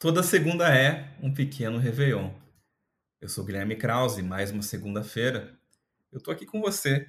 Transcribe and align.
Toda 0.00 0.22
segunda 0.22 0.72
é 0.72 1.12
um 1.20 1.34
pequeno 1.34 1.76
Réveillon. 1.76 2.32
Eu 3.20 3.28
sou 3.28 3.44
Guilherme 3.44 3.74
Krause, 3.74 4.22
mais 4.22 4.52
uma 4.52 4.62
segunda-feira. 4.62 5.58
Eu 6.12 6.20
tô 6.20 6.30
aqui 6.30 6.46
com 6.46 6.60
você 6.60 7.08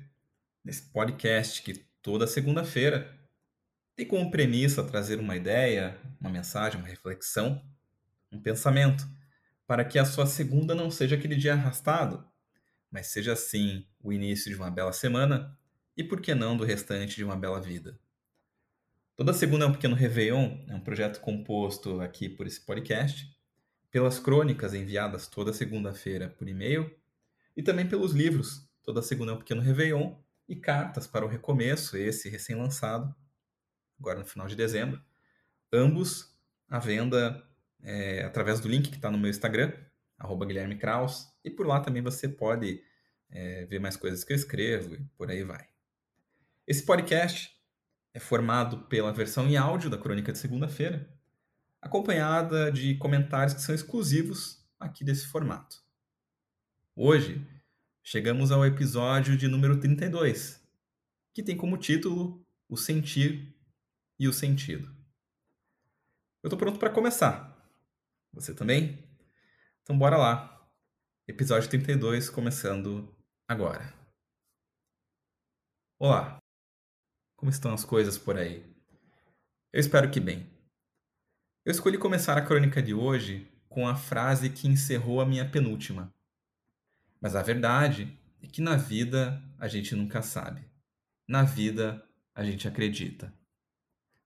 nesse 0.65 0.89
podcast 0.89 1.62
que 1.62 1.86
toda 2.02 2.25
segunda-feira 2.25 3.15
tem 3.96 4.07
como 4.07 4.31
premissa 4.31 4.83
trazer 4.83 5.20
uma 5.20 5.36
ideia, 5.36 5.99
uma 6.20 6.31
mensagem, 6.31 6.79
uma 6.79 6.88
reflexão, 6.88 7.63
um 8.31 8.41
pensamento, 8.41 9.08
para 9.68 9.86
que 9.86 10.00
a 10.00 10.06
sua 10.06 10.26
segunda 10.26 10.74
não 10.74 10.90
seja 10.90 11.16
aquele 11.16 11.36
dia 11.36 11.54
arrastado, 11.54 12.28
mas 12.90 13.06
seja 13.06 13.36
sim 13.36 13.86
o 14.02 14.12
início 14.12 14.50
de 14.50 14.58
uma 14.58 14.71
bela 14.71 14.94
semana 14.94 15.56
e, 15.96 16.04
por 16.04 16.20
que 16.20 16.34
não, 16.34 16.58
do 16.58 16.66
restante 16.66 17.16
de 17.18 17.24
uma 17.24 17.36
bela 17.36 17.62
vida. 17.62 18.00
Toda 19.20 19.33
segunda 19.33 19.65
é 19.65 19.67
um 19.67 19.73
pequeno 19.73 19.95
Réveillon, 19.95 20.63
é 20.70 20.73
um 20.73 20.79
projeto 20.79 21.19
composto 21.19 21.99
aqui 21.99 22.29
por 22.29 22.47
esse 22.47 22.61
podcast, 22.61 23.29
pelas 23.91 24.18
crônicas 24.18 24.73
enviadas 24.73 25.27
toda 25.27 25.51
segunda-feira 25.51 26.29
por 26.29 26.47
e-mail 26.47 26.89
e 27.54 27.61
também 27.61 27.86
pelos 27.86 28.13
livros. 28.13 28.65
Toda 28.82 29.01
segunda 29.01 29.33
é 29.33 29.36
um 29.36 29.39
pequeno 29.39 29.60
Réveillon 29.60 30.15
e 30.47 30.55
cartas 30.55 31.05
para 31.05 31.25
o 31.25 31.27
recomeço, 31.27 31.97
esse 31.97 32.30
recém-lançado, 32.30 33.13
agora 34.00 34.19
no 34.19 34.25
final 34.25 34.47
de 34.47 34.55
dezembro. 34.55 35.03
Ambos 35.69 36.33
à 36.69 36.80
venda 36.80 37.45
é, 37.83 38.23
através 38.23 38.61
do 38.61 38.69
link 38.69 38.89
que 38.89 38.95
está 38.95 39.11
no 39.11 39.17
meu 39.17 39.30
Instagram, 39.30 39.73
arroba 40.17 40.45
Guilherme 40.45 40.77
Kraus, 40.77 41.27
e 41.44 41.49
por 41.49 41.67
lá 41.67 41.81
também 41.81 42.02
você 42.02 42.30
pode 42.30 42.81
é, 43.30 43.66
ver 43.66 43.80
mais 43.80 43.97
coisas 43.97 44.23
que 44.23 44.31
eu 44.31 44.38
escrevo 44.38 44.95
e 44.95 45.03
por 45.17 45.30
aí 45.30 45.44
vai. 45.44 45.67
Esse 46.66 46.86
podcast 46.86 47.58
é 48.13 48.19
formado 48.19 48.80
pela 48.86 49.13
versão 49.13 49.47
em 49.47 49.58
áudio 49.58 49.89
da 49.89 49.97
Crônica 49.97 50.31
de 50.31 50.38
Segunda-feira, 50.38 51.09
acompanhada 51.81 52.72
de 52.72 52.95
comentários 52.95 53.53
que 53.53 53.61
são 53.61 53.73
exclusivos 53.73 54.66
aqui 54.80 55.03
desse 55.03 55.27
formato. 55.27 55.83
Hoje, 56.95 57.45
chegamos 58.03 58.51
ao 58.51 58.66
episódio 58.66 59.38
de 59.38 59.47
número 59.47 59.79
32, 59.79 60.61
que 61.33 61.43
tem 61.43 61.55
como 61.55 61.77
título 61.77 62.45
O 62.67 62.75
Sentir 62.75 63.55
e 64.19 64.27
o 64.27 64.33
Sentido. 64.33 64.88
Eu 66.41 66.47
estou 66.47 66.57
pronto 66.57 66.79
para 66.79 66.89
começar. 66.89 67.57
Você 68.33 68.53
também? 68.53 69.03
Então 69.83 69.97
bora 69.97 70.17
lá. 70.17 70.55
Episódio 71.27 71.69
32 71.69 72.29
começando 72.29 73.16
agora. 73.47 73.94
Olá. 75.99 76.38
Como 77.39 77.49
estão 77.49 77.73
as 77.73 77.85
coisas 77.85 78.17
por 78.17 78.35
aí? 78.35 78.65
Eu 79.71 79.79
espero 79.79 80.11
que 80.11 80.19
bem. 80.19 80.45
Eu 81.63 81.71
escolhi 81.71 81.97
começar 81.97 82.37
a 82.37 82.41
crônica 82.41 82.83
de 82.83 82.93
hoje 82.93 83.49
com 83.69 83.87
a 83.87 83.95
frase 83.95 84.49
que 84.49 84.67
encerrou 84.67 85.21
a 85.21 85.25
minha 85.25 85.49
penúltima. 85.49 86.13
Mas 87.21 87.37
a 87.37 87.41
verdade 87.41 88.13
é 88.43 88.47
que 88.47 88.59
na 88.59 88.75
vida 88.75 89.41
a 89.57 89.69
gente 89.69 89.95
nunca 89.95 90.21
sabe. 90.21 90.65
Na 91.25 91.43
vida 91.43 92.05
a 92.35 92.43
gente 92.43 92.67
acredita. 92.67 93.33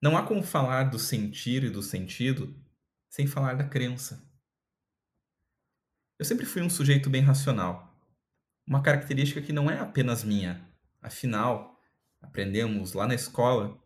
Não 0.02 0.18
há 0.18 0.26
como 0.26 0.42
falar 0.42 0.86
do 0.86 0.98
sentir 0.98 1.64
e 1.64 1.70
do 1.70 1.84
sentido 1.84 2.60
sem 3.08 3.28
falar 3.28 3.54
da 3.54 3.64
crença. 3.64 4.28
Eu 6.18 6.26
sempre 6.26 6.48
fui 6.48 6.64
um 6.64 6.70
sujeito 6.70 7.12
bem 7.12 7.22
racional. 7.22 7.96
Uma 8.66 8.82
característica 8.82 9.40
que 9.40 9.54
não 9.54 9.70
é 9.70 9.80
apenas 9.80 10.24
minha. 10.24 10.68
Afinal, 11.00 11.73
Aprendemos 12.24 12.94
lá 12.94 13.06
na 13.06 13.14
escola 13.14 13.78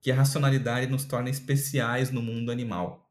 que 0.00 0.12
a 0.12 0.14
racionalidade 0.14 0.86
nos 0.86 1.04
torna 1.04 1.30
especiais 1.30 2.10
no 2.10 2.22
mundo 2.22 2.52
animal, 2.52 3.10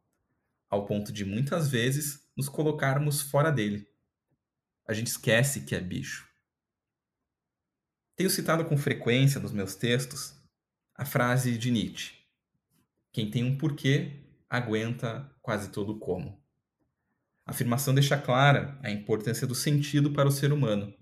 ao 0.69 0.85
ponto 0.85 1.11
de 1.11 1.25
muitas 1.25 1.67
vezes 1.67 2.25
nos 2.37 2.47
colocarmos 2.47 3.21
fora 3.21 3.51
dele. 3.51 3.85
A 4.87 4.93
gente 4.93 5.07
esquece 5.07 5.61
que 5.61 5.75
é 5.75 5.81
bicho. 5.81 6.25
Tenho 8.15 8.29
citado 8.29 8.63
com 8.63 8.77
frequência 8.77 9.41
nos 9.41 9.51
meus 9.51 9.75
textos 9.75 10.33
a 10.95 11.03
frase 11.03 11.57
de 11.57 11.69
Nietzsche: 11.69 12.13
Quem 13.11 13.29
tem 13.29 13.43
um 13.43 13.57
porquê 13.57 14.23
aguenta 14.49 15.29
quase 15.41 15.69
todo 15.69 15.93
o 15.93 15.99
como. 15.99 16.41
A 17.45 17.51
afirmação 17.51 17.93
deixa 17.93 18.17
clara 18.17 18.79
a 18.81 18.89
importância 18.89 19.45
do 19.45 19.55
sentido 19.55 20.13
para 20.13 20.27
o 20.27 20.31
ser 20.31 20.53
humano. 20.53 20.93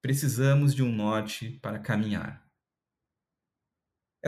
Precisamos 0.00 0.74
de 0.74 0.82
um 0.82 0.94
norte 0.94 1.58
para 1.62 1.78
caminhar. 1.78 2.47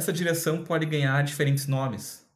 Essa 0.01 0.15
direção 0.15 0.65
pode 0.65 0.87
ganhar 0.87 1.23
diferentes 1.23 1.67
nomes. 1.67 2.27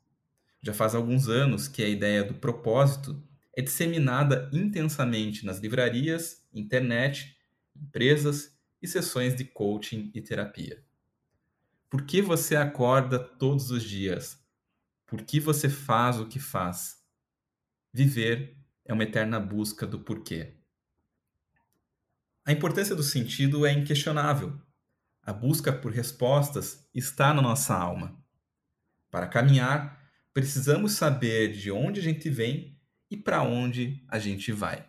Já 0.61 0.75
faz 0.75 0.95
alguns 0.95 1.31
anos 1.31 1.67
que 1.67 1.83
a 1.83 1.89
ideia 1.89 2.23
do 2.23 2.35
propósito 2.35 3.27
é 3.57 3.63
disseminada 3.63 4.51
intensamente 4.53 5.47
nas 5.47 5.61
livrarias, 5.61 6.47
internet, 6.53 7.35
empresas 7.75 8.55
e 8.83 8.87
sessões 8.87 9.35
de 9.35 9.47
coaching 9.47 10.11
e 10.15 10.21
terapia. 10.21 10.85
Por 11.89 12.03
que 12.03 12.21
você 12.21 12.55
acorda 12.55 13.19
todos 13.19 13.71
os 13.71 13.83
dias? 13.83 14.39
Por 15.07 15.23
que 15.23 15.41
você 15.41 15.67
faz 15.67 16.21
o 16.21 16.29
que 16.29 16.39
faz? 16.39 17.03
Viver 17.91 18.59
é 18.85 18.93
uma 18.93 19.05
eterna 19.05 19.41
busca 19.41 19.87
do 19.87 20.01
porquê. 20.01 20.53
A 22.45 22.53
importância 22.53 22.95
do 22.95 23.03
sentido 23.03 23.65
é 23.65 23.73
inquestionável 23.73 24.61
a 25.25 25.33
busca 25.33 25.73
por 25.73 25.93
respostas 25.93 26.87
está 26.95 27.33
na 27.33 27.41
nossa 27.41 27.75
alma. 27.75 28.23
Para 29.11 29.27
caminhar, 29.27 30.01
precisamos 30.33 30.93
saber 30.93 31.53
de 31.53 31.71
onde 31.71 32.01
a 32.01 32.03
gente 32.03 32.29
vem 32.29 32.79
e 33.11 33.17
para 33.17 33.43
onde 33.43 34.05
a 34.09 34.19
gente 34.19 34.53
vai. 34.53 34.89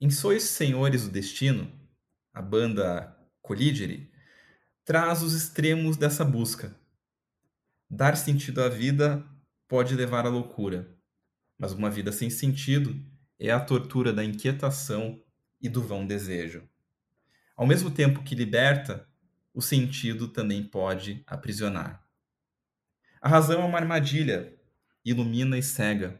Em 0.00 0.10
Sois 0.10 0.44
Senhores 0.44 1.04
do 1.04 1.10
Destino, 1.10 1.70
a 2.32 2.40
banda 2.40 3.16
Colligere 3.42 4.10
traz 4.84 5.22
os 5.22 5.34
extremos 5.34 5.96
dessa 5.96 6.24
busca. 6.24 6.74
Dar 7.88 8.16
sentido 8.16 8.62
à 8.62 8.68
vida 8.68 9.24
pode 9.68 9.94
levar 9.94 10.24
à 10.24 10.28
loucura, 10.30 10.96
mas 11.58 11.72
uma 11.72 11.90
vida 11.90 12.12
sem 12.12 12.30
sentido 12.30 12.98
é 13.38 13.50
a 13.50 13.60
tortura 13.60 14.12
da 14.12 14.24
inquietação 14.24 15.22
e 15.60 15.68
do 15.68 15.82
vão 15.82 16.06
desejo. 16.06 16.69
Ao 17.60 17.66
mesmo 17.66 17.90
tempo 17.90 18.22
que 18.22 18.34
liberta, 18.34 19.06
o 19.52 19.60
sentido 19.60 20.28
também 20.28 20.64
pode 20.64 21.22
aprisionar. 21.26 22.02
A 23.20 23.28
razão 23.28 23.60
é 23.60 23.64
uma 23.66 23.76
armadilha, 23.76 24.58
ilumina 25.04 25.58
e 25.58 25.62
cega, 25.62 26.18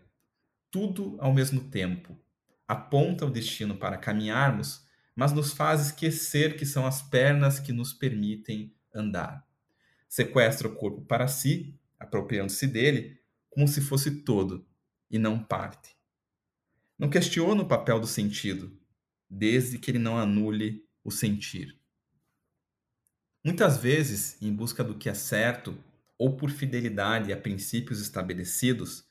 tudo 0.70 1.16
ao 1.18 1.32
mesmo 1.32 1.62
tempo. 1.70 2.14
Aponta 2.68 3.24
o 3.24 3.30
destino 3.30 3.74
para 3.74 3.96
caminharmos, 3.96 4.86
mas 5.16 5.32
nos 5.32 5.54
faz 5.54 5.86
esquecer 5.86 6.58
que 6.58 6.66
são 6.66 6.86
as 6.86 7.00
pernas 7.00 7.58
que 7.58 7.72
nos 7.72 7.94
permitem 7.94 8.76
andar. 8.94 9.42
Sequestra 10.06 10.68
o 10.68 10.76
corpo 10.76 11.00
para 11.06 11.26
si, 11.26 11.74
apropriando-se 11.98 12.66
dele, 12.66 13.18
como 13.48 13.66
se 13.66 13.80
fosse 13.80 14.24
todo 14.24 14.68
e 15.10 15.18
não 15.18 15.42
parte. 15.42 15.96
Não 16.98 17.08
questiona 17.08 17.62
o 17.62 17.66
papel 17.66 17.98
do 17.98 18.06
sentido, 18.06 18.78
desde 19.26 19.78
que 19.78 19.90
ele 19.90 19.98
não 19.98 20.18
anule 20.18 20.89
o 21.04 21.10
sentir. 21.10 21.78
Muitas 23.44 23.78
vezes, 23.78 24.40
em 24.42 24.52
busca 24.54 24.84
do 24.84 24.98
que 24.98 25.08
é 25.08 25.14
certo 25.14 25.76
ou 26.18 26.36
por 26.36 26.50
fidelidade 26.50 27.32
a 27.32 27.36
princípios 27.36 28.00
estabelecidos, 28.00 29.04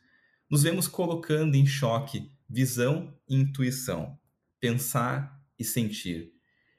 nos 0.49 0.63
vemos 0.63 0.87
colocando 0.87 1.55
em 1.55 1.65
choque 1.65 2.31
visão 2.47 3.15
e 3.27 3.35
intuição, 3.35 4.19
pensar 4.59 5.43
e 5.57 5.63
sentir, 5.63 6.33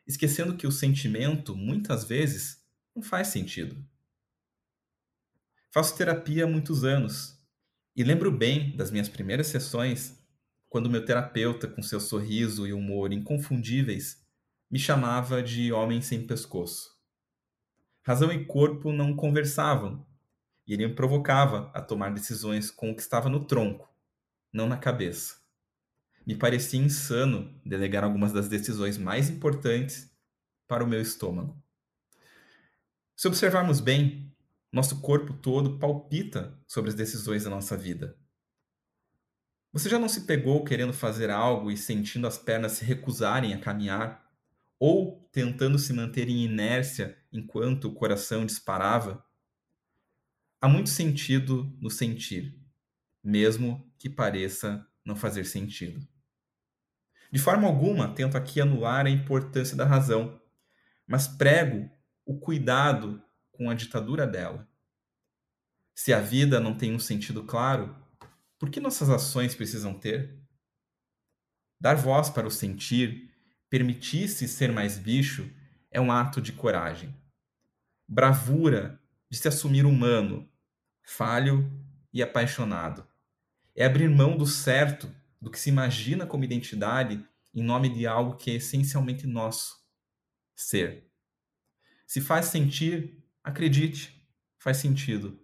esquecendo 0.06 0.56
que 0.56 0.66
o 0.66 0.72
sentimento, 0.72 1.56
muitas 1.56 2.04
vezes, 2.04 2.64
não 2.94 3.02
faz 3.02 3.28
sentido. 3.28 3.76
Faço 5.72 5.96
terapia 5.96 6.44
há 6.44 6.48
muitos 6.48 6.84
anos 6.84 7.40
e 7.94 8.02
lembro 8.02 8.30
bem 8.30 8.76
das 8.76 8.90
minhas 8.90 9.08
primeiras 9.08 9.48
sessões, 9.48 10.18
quando 10.68 10.90
meu 10.90 11.04
terapeuta, 11.04 11.68
com 11.68 11.82
seu 11.82 12.00
sorriso 12.00 12.66
e 12.66 12.72
humor 12.72 13.12
inconfundíveis, 13.12 14.24
me 14.70 14.78
chamava 14.78 15.42
de 15.42 15.72
homem 15.72 16.00
sem 16.00 16.26
pescoço. 16.26 16.96
Razão 18.02 18.30
e 18.30 18.44
corpo 18.44 18.92
não 18.92 19.16
conversavam, 19.16 20.06
e 20.66 20.72
ele 20.72 20.86
me 20.86 20.94
provocava 20.94 21.70
a 21.74 21.82
tomar 21.82 22.14
decisões 22.14 22.70
com 22.70 22.90
o 22.90 22.94
que 22.94 23.02
estava 23.02 23.28
no 23.28 23.44
tronco, 23.44 23.92
não 24.52 24.68
na 24.68 24.76
cabeça. 24.76 25.40
Me 26.24 26.36
parecia 26.36 26.80
insano 26.80 27.60
delegar 27.66 28.04
algumas 28.04 28.32
das 28.32 28.48
decisões 28.48 28.96
mais 28.96 29.28
importantes 29.28 30.08
para 30.68 30.84
o 30.84 30.86
meu 30.86 31.00
estômago. 31.00 31.60
Se 33.16 33.26
observarmos 33.26 33.80
bem, 33.80 34.32
nosso 34.72 35.00
corpo 35.00 35.32
todo 35.34 35.78
palpita 35.78 36.56
sobre 36.66 36.90
as 36.90 36.94
decisões 36.94 37.42
da 37.42 37.50
nossa 37.50 37.76
vida. 37.76 38.16
Você 39.72 39.88
já 39.88 39.98
não 39.98 40.08
se 40.08 40.22
pegou 40.22 40.64
querendo 40.64 40.92
fazer 40.92 41.30
algo 41.30 41.70
e 41.70 41.76
sentindo 41.76 42.26
as 42.26 42.38
pernas 42.38 42.72
se 42.72 42.84
recusarem 42.84 43.52
a 43.52 43.60
caminhar 43.60 44.29
ou 44.80 45.28
tentando 45.30 45.78
se 45.78 45.92
manter 45.92 46.28
em 46.28 46.42
inércia 46.44 47.16
enquanto 47.30 47.84
o 47.84 47.94
coração 47.94 48.46
disparava, 48.46 49.24
há 50.60 50.66
muito 50.66 50.88
sentido 50.88 51.76
no 51.78 51.90
sentir. 51.90 52.58
mesmo 53.22 53.92
que 53.98 54.08
pareça 54.08 54.86
não 55.04 55.14
fazer 55.14 55.44
sentido. 55.44 56.08
De 57.30 57.38
forma 57.38 57.68
alguma 57.68 58.14
tento 58.14 58.34
aqui 58.36 58.62
anular 58.62 59.04
a 59.04 59.10
importância 59.10 59.76
da 59.76 59.84
razão, 59.84 60.40
mas 61.06 61.28
prego 61.28 61.90
o 62.24 62.40
cuidado 62.40 63.22
com 63.52 63.68
a 63.68 63.74
ditadura 63.74 64.26
dela. 64.26 64.66
Se 65.94 66.14
a 66.14 66.20
vida 66.20 66.58
não 66.58 66.74
tem 66.74 66.94
um 66.94 66.98
sentido 66.98 67.44
claro, 67.44 67.94
por 68.58 68.70
que 68.70 68.80
nossas 68.80 69.10
ações 69.10 69.54
precisam 69.54 69.92
ter? 69.92 70.40
Dar 71.78 71.94
voz 71.94 72.30
para 72.30 72.46
o 72.46 72.50
sentir, 72.50 73.29
permitir-se 73.70 74.48
ser 74.48 74.72
mais 74.72 74.98
bicho, 74.98 75.48
é 75.90 76.00
um 76.00 76.10
ato 76.10 76.42
de 76.42 76.52
coragem. 76.52 77.14
Bravura 78.06 79.00
de 79.30 79.38
se 79.38 79.46
assumir 79.46 79.86
humano, 79.86 80.50
falho 81.04 81.70
e 82.12 82.20
apaixonado. 82.22 83.06
É 83.74 83.86
abrir 83.86 84.10
mão 84.10 84.36
do 84.36 84.44
certo, 84.44 85.14
do 85.40 85.50
que 85.50 85.58
se 85.58 85.70
imagina 85.70 86.26
como 86.26 86.44
identidade, 86.44 87.24
em 87.54 87.62
nome 87.62 87.88
de 87.88 88.06
algo 88.06 88.36
que 88.36 88.50
é 88.50 88.54
essencialmente 88.54 89.26
nosso 89.26 89.76
ser. 90.54 91.08
Se 92.06 92.20
faz 92.20 92.46
sentir, 92.46 93.24
acredite, 93.42 94.28
faz 94.58 94.78
sentido, 94.78 95.40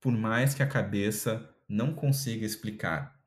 por 0.00 0.12
mais 0.12 0.52
que 0.52 0.62
a 0.62 0.68
cabeça 0.68 1.48
não 1.68 1.94
consiga 1.94 2.44
explicar. 2.44 3.20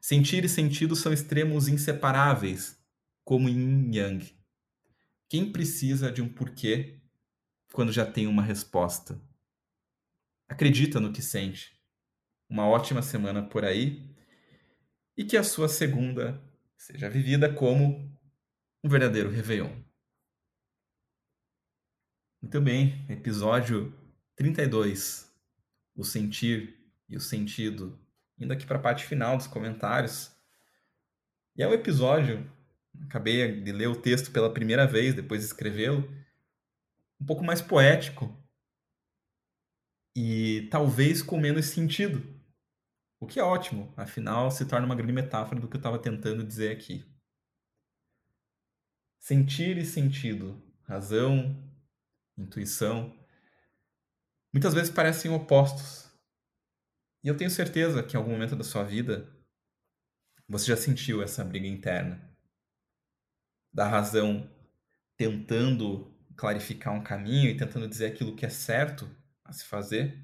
Sentir 0.00 0.44
e 0.44 0.48
sentido 0.48 0.94
são 0.94 1.12
extremos 1.12 1.66
inseparáveis, 1.66 2.77
como 3.28 3.46
yin 3.46 3.92
yang. 3.92 4.34
Quem 5.28 5.52
precisa 5.52 6.10
de 6.10 6.22
um 6.22 6.32
porquê 6.32 6.98
quando 7.74 7.92
já 7.92 8.10
tem 8.10 8.26
uma 8.26 8.40
resposta? 8.42 9.20
Acredita 10.48 10.98
no 10.98 11.12
que 11.12 11.20
sente 11.20 11.78
uma 12.48 12.66
ótima 12.66 13.02
semana 13.02 13.46
por 13.46 13.66
aí 13.66 14.16
e 15.14 15.26
que 15.26 15.36
a 15.36 15.44
sua 15.44 15.68
segunda 15.68 16.42
seja 16.74 17.10
vivida 17.10 17.52
como 17.52 18.18
um 18.82 18.88
verdadeiro 18.88 19.28
Réveillon. 19.28 19.78
Muito 22.40 22.62
bem, 22.62 23.04
episódio 23.10 23.94
32. 24.36 25.30
O 25.94 26.02
sentir 26.02 26.82
e 27.06 27.14
o 27.14 27.20
sentido. 27.20 28.00
Indo 28.38 28.54
aqui 28.54 28.64
para 28.64 28.78
a 28.78 28.82
parte 28.82 29.04
final 29.04 29.36
dos 29.36 29.46
comentários. 29.46 30.34
E 31.54 31.62
é 31.62 31.68
um 31.68 31.74
episódio, 31.74 32.50
acabei 33.04 33.60
de 33.60 33.72
ler 33.72 33.88
o 33.88 34.00
texto 34.00 34.30
pela 34.30 34.52
primeira 34.52 34.86
vez, 34.86 35.14
depois 35.14 35.40
de 35.40 35.46
escrevê-lo, 35.46 36.08
um 37.20 37.26
pouco 37.26 37.44
mais 37.44 37.60
poético 37.60 38.36
e 40.16 40.68
talvez 40.70 41.22
com 41.22 41.38
menos 41.38 41.66
sentido 41.66 42.38
o 43.20 43.26
que 43.26 43.40
é 43.40 43.42
ótimo, 43.42 43.92
afinal 43.96 44.50
se 44.50 44.64
torna 44.64 44.86
uma 44.86 44.94
grande 44.94 45.12
metáfora 45.12 45.60
do 45.60 45.68
que 45.68 45.76
eu 45.76 45.80
estava 45.80 45.98
tentando 45.98 46.44
dizer 46.44 46.70
aqui. 46.70 47.04
Sentir 49.18 49.76
e 49.76 49.84
sentido, 49.84 50.62
razão, 50.82 51.60
intuição, 52.36 53.12
muitas 54.52 54.72
vezes 54.72 54.90
parecem 54.90 55.30
opostos. 55.32 56.08
E 57.24 57.28
eu 57.28 57.36
tenho 57.36 57.50
certeza 57.50 58.02
que 58.02 58.14
em 58.14 58.18
algum 58.18 58.30
momento 58.30 58.54
da 58.54 58.62
sua 58.62 58.84
vida 58.84 59.36
você 60.48 60.66
já 60.66 60.76
sentiu 60.76 61.20
essa 61.20 61.44
briga 61.44 61.66
interna. 61.66 62.27
Da 63.78 63.86
razão 63.86 64.50
tentando 65.16 66.12
clarificar 66.36 66.92
um 66.92 67.00
caminho 67.00 67.48
e 67.48 67.56
tentando 67.56 67.86
dizer 67.86 68.06
aquilo 68.06 68.34
que 68.34 68.44
é 68.44 68.48
certo 68.48 69.08
a 69.44 69.52
se 69.52 69.64
fazer, 69.66 70.20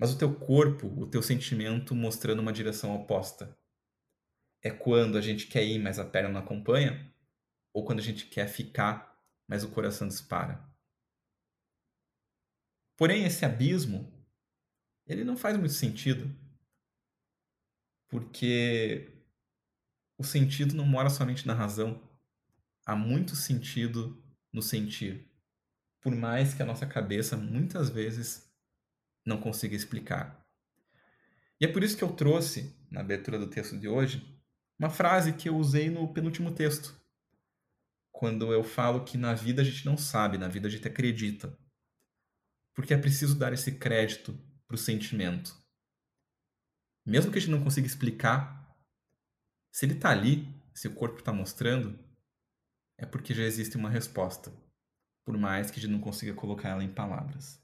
mas 0.00 0.14
o 0.14 0.18
teu 0.18 0.34
corpo, 0.34 0.86
o 0.98 1.06
teu 1.06 1.22
sentimento 1.22 1.94
mostrando 1.94 2.40
uma 2.40 2.50
direção 2.50 2.96
oposta. 2.96 3.54
É 4.62 4.70
quando 4.70 5.18
a 5.18 5.20
gente 5.20 5.46
quer 5.46 5.62
ir, 5.62 5.78
mas 5.78 5.98
a 5.98 6.06
perna 6.06 6.30
não 6.30 6.40
acompanha, 6.40 7.14
ou 7.70 7.84
quando 7.84 7.98
a 7.98 8.02
gente 8.02 8.24
quer 8.24 8.48
ficar, 8.48 9.14
mas 9.46 9.62
o 9.62 9.70
coração 9.70 10.08
dispara. 10.08 10.66
Porém, 12.96 13.26
esse 13.26 13.44
abismo, 13.44 14.10
ele 15.06 15.22
não 15.22 15.36
faz 15.36 15.58
muito 15.58 15.74
sentido, 15.74 16.34
porque 18.08 19.22
o 20.16 20.24
sentido 20.24 20.74
não 20.74 20.86
mora 20.86 21.10
somente 21.10 21.46
na 21.46 21.52
razão. 21.52 22.10
Há 22.84 22.96
muito 22.96 23.36
sentido 23.36 24.22
no 24.52 24.60
sentir. 24.60 25.30
Por 26.00 26.14
mais 26.14 26.52
que 26.52 26.62
a 26.62 26.66
nossa 26.66 26.86
cabeça 26.86 27.36
muitas 27.36 27.88
vezes 27.88 28.50
não 29.24 29.40
consiga 29.40 29.76
explicar. 29.76 30.44
E 31.60 31.64
é 31.64 31.68
por 31.68 31.82
isso 31.84 31.96
que 31.96 32.02
eu 32.02 32.12
trouxe, 32.12 32.76
na 32.90 33.00
abertura 33.00 33.38
do 33.38 33.46
texto 33.46 33.78
de 33.78 33.86
hoje, 33.86 34.28
uma 34.76 34.90
frase 34.90 35.32
que 35.32 35.48
eu 35.48 35.56
usei 35.56 35.88
no 35.88 36.12
penúltimo 36.12 36.52
texto, 36.52 37.00
quando 38.10 38.52
eu 38.52 38.64
falo 38.64 39.04
que 39.04 39.16
na 39.16 39.32
vida 39.32 39.62
a 39.62 39.64
gente 39.64 39.86
não 39.86 39.96
sabe, 39.96 40.38
na 40.38 40.48
vida 40.48 40.66
a 40.66 40.70
gente 40.70 40.88
acredita. 40.88 41.56
Porque 42.74 42.92
é 42.92 42.98
preciso 42.98 43.36
dar 43.36 43.52
esse 43.52 43.72
crédito 43.78 44.36
para 44.66 44.74
o 44.74 44.78
sentimento. 44.78 45.56
Mesmo 47.06 47.30
que 47.30 47.38
a 47.38 47.40
gente 47.40 47.50
não 47.50 47.62
consiga 47.62 47.86
explicar, 47.86 48.76
se 49.70 49.86
ele 49.86 49.94
está 49.94 50.10
ali, 50.10 50.48
se 50.74 50.88
o 50.88 50.94
corpo 50.94 51.18
está 51.18 51.32
mostrando, 51.32 51.98
é 53.02 53.06
porque 53.06 53.34
já 53.34 53.42
existe 53.42 53.76
uma 53.76 53.90
resposta, 53.90 54.52
por 55.24 55.36
mais 55.36 55.70
que 55.70 55.78
a 55.78 55.82
gente 55.82 55.90
não 55.90 56.00
consiga 56.00 56.32
colocar 56.34 56.68
ela 56.68 56.84
em 56.84 56.94
palavras. 56.94 57.60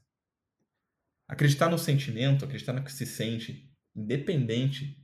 Acreditar 1.27 1.69
no 1.69 1.77
sentimento, 1.77 2.43
acreditar 2.43 2.73
no 2.73 2.83
que 2.83 2.91
se 2.91 3.05
sente, 3.05 3.73
independente 3.95 5.01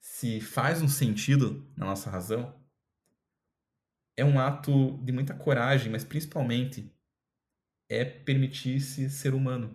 se 0.00 0.40
faz 0.40 0.82
um 0.82 0.88
sentido 0.88 1.72
na 1.76 1.86
nossa 1.86 2.10
razão, 2.10 2.60
é 4.16 4.24
um 4.24 4.38
ato 4.38 4.98
de 4.98 5.12
muita 5.12 5.34
coragem, 5.34 5.90
mas 5.90 6.04
principalmente 6.04 6.94
é 7.88 8.04
permitir-se 8.04 9.08
ser 9.08 9.32
humano. 9.32 9.74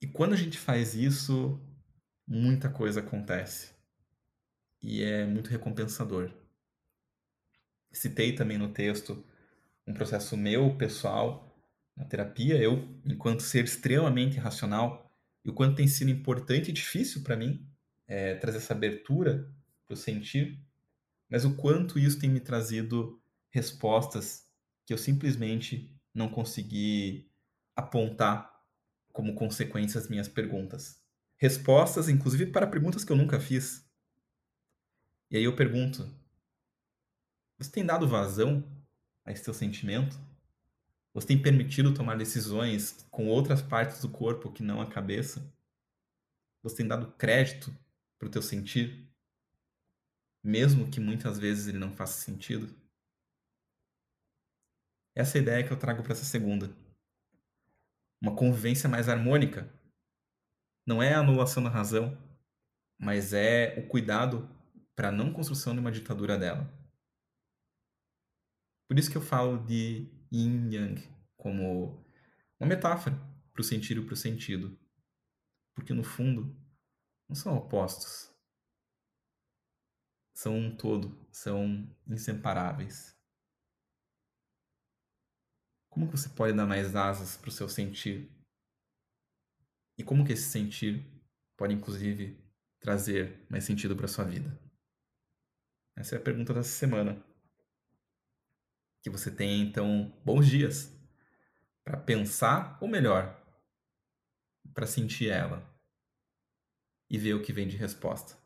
E 0.00 0.06
quando 0.06 0.32
a 0.32 0.36
gente 0.36 0.58
faz 0.58 0.94
isso, 0.94 1.60
muita 2.26 2.70
coisa 2.70 3.00
acontece. 3.00 3.74
E 4.80 5.02
é 5.02 5.26
muito 5.26 5.50
recompensador. 5.50 6.32
Citei 7.98 8.32
também 8.32 8.56
no 8.56 8.68
texto 8.68 9.24
um 9.84 9.92
processo 9.92 10.36
meu, 10.36 10.76
pessoal, 10.76 11.52
na 11.96 12.04
terapia, 12.04 12.56
eu, 12.56 12.88
enquanto 13.04 13.42
ser 13.42 13.64
extremamente 13.64 14.38
racional, 14.38 15.10
e 15.44 15.50
o 15.50 15.52
quanto 15.52 15.76
tem 15.76 15.88
sido 15.88 16.10
importante 16.10 16.68
e 16.68 16.72
difícil 16.72 17.24
para 17.24 17.36
mim 17.36 17.66
é, 18.06 18.36
trazer 18.36 18.58
essa 18.58 18.72
abertura 18.72 19.52
para 19.84 19.94
o 19.94 19.96
sentir, 19.96 20.62
mas 21.28 21.44
o 21.44 21.56
quanto 21.56 21.98
isso 21.98 22.20
tem 22.20 22.30
me 22.30 22.38
trazido 22.38 23.20
respostas 23.50 24.46
que 24.86 24.92
eu 24.92 24.98
simplesmente 24.98 25.92
não 26.14 26.28
consegui 26.28 27.28
apontar 27.74 28.62
como 29.12 29.34
consequência 29.34 29.98
às 29.98 30.08
minhas 30.08 30.28
perguntas. 30.28 31.02
Respostas, 31.36 32.08
inclusive, 32.08 32.46
para 32.46 32.66
perguntas 32.66 33.04
que 33.04 33.10
eu 33.10 33.16
nunca 33.16 33.40
fiz. 33.40 33.84
E 35.30 35.36
aí 35.36 35.44
eu 35.44 35.56
pergunto: 35.56 36.08
você 37.58 37.70
tem 37.70 37.84
dado 37.84 38.06
vazão 38.06 38.64
a 39.24 39.32
esse 39.32 39.42
seu 39.42 39.52
sentimento? 39.52 40.16
Você 41.12 41.26
tem 41.26 41.42
permitido 41.42 41.92
tomar 41.92 42.16
decisões 42.16 43.04
com 43.10 43.26
outras 43.26 43.60
partes 43.60 44.00
do 44.00 44.08
corpo 44.08 44.52
que 44.52 44.62
não 44.62 44.80
a 44.80 44.88
cabeça? 44.88 45.52
Você 46.62 46.76
tem 46.76 46.86
dado 46.86 47.10
crédito 47.12 47.76
para 48.16 48.28
o 48.28 48.30
teu 48.30 48.40
sentir? 48.40 49.10
Mesmo 50.42 50.88
que 50.88 51.00
muitas 51.00 51.38
vezes 51.38 51.66
ele 51.66 51.78
não 51.78 51.92
faça 51.92 52.20
sentido? 52.20 52.72
Essa 55.16 55.38
é 55.38 55.40
a 55.40 55.42
ideia 55.42 55.66
que 55.66 55.72
eu 55.72 55.78
trago 55.78 56.04
para 56.04 56.12
essa 56.12 56.24
segunda. 56.24 56.70
Uma 58.22 58.36
convivência 58.36 58.88
mais 58.88 59.08
harmônica. 59.08 59.68
Não 60.86 61.02
é 61.02 61.14
a 61.14 61.20
anulação 61.20 61.62
da 61.62 61.68
razão, 61.68 62.16
mas 62.96 63.32
é 63.32 63.74
o 63.78 63.88
cuidado 63.88 64.48
para 64.94 65.08
a 65.08 65.12
não 65.12 65.32
construção 65.32 65.74
de 65.74 65.80
uma 65.80 65.90
ditadura 65.90 66.38
dela. 66.38 66.77
Por 68.88 68.98
isso 68.98 69.10
que 69.10 69.18
eu 69.18 69.22
falo 69.22 69.58
de 69.66 70.10
yin 70.32 70.72
yang 70.72 71.18
como 71.36 72.02
uma 72.58 72.68
metáfora 72.68 73.14
para 73.52 73.60
o 73.60 73.64
sentir 73.64 73.98
e 73.98 74.04
para 74.04 74.14
o 74.14 74.16
sentido. 74.16 74.78
Porque 75.74 75.92
no 75.92 76.02
fundo 76.02 76.56
não 77.28 77.36
são 77.36 77.54
opostos. 77.54 78.34
São 80.34 80.56
um 80.56 80.76
todo, 80.76 81.28
são 81.30 81.94
inseparáveis. 82.06 83.14
Como 85.90 86.06
você 86.06 86.28
pode 86.30 86.56
dar 86.56 86.66
mais 86.66 86.96
asas 86.96 87.36
para 87.36 87.48
o 87.48 87.52
seu 87.52 87.68
sentir? 87.68 88.32
E 89.98 90.04
como 90.04 90.24
que 90.24 90.32
esse 90.32 90.48
sentir 90.48 91.04
pode 91.56 91.74
inclusive 91.74 92.42
trazer 92.80 93.44
mais 93.50 93.64
sentido 93.64 93.96
para 93.96 94.08
sua 94.08 94.24
vida? 94.24 94.58
Essa 95.96 96.14
é 96.14 96.18
a 96.18 96.22
pergunta 96.22 96.54
dessa 96.54 96.70
semana. 96.70 97.20
Que 99.08 99.12
você 99.12 99.30
tenha, 99.30 99.64
então, 99.64 100.14
bons 100.22 100.46
dias 100.46 100.94
para 101.82 101.96
pensar, 101.96 102.76
ou 102.78 102.86
melhor, 102.86 103.42
para 104.74 104.86
sentir 104.86 105.30
ela. 105.30 105.66
e 107.10 107.16
vê 107.16 107.32
o 107.32 107.40
que 107.40 107.54
vem 107.54 107.66
de 107.66 107.74
resposta. 107.74 108.36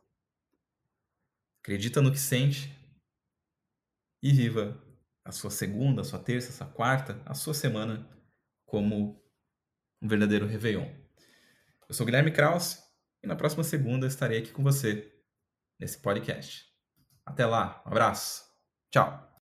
Acredita 1.60 2.00
no 2.00 2.12
que 2.12 2.18
sente 2.18 2.70
e 4.22 4.32
viva 4.32 4.80
a 5.24 5.32
sua 5.32 5.50
segunda, 5.50 6.02
a 6.02 6.04
sua 6.04 6.20
terça, 6.20 6.50
a 6.50 6.52
sua 6.52 6.72
quarta, 6.72 7.20
a 7.26 7.34
sua 7.34 7.54
semana 7.54 8.08
como 8.64 9.20
um 10.00 10.06
verdadeiro 10.06 10.46
Réveillon. 10.46 10.86
Eu 11.88 11.92
sou 11.92 12.06
Guilherme 12.06 12.30
Kraus 12.30 12.78
e 13.20 13.26
na 13.26 13.34
próxima 13.34 13.64
segunda 13.64 14.06
estarei 14.06 14.38
aqui 14.38 14.52
com 14.52 14.62
você 14.62 15.12
nesse 15.80 15.98
podcast. 16.00 16.72
Até 17.26 17.44
lá, 17.46 17.82
um 17.84 17.90
abraço, 17.90 18.44
tchau! 18.92 19.28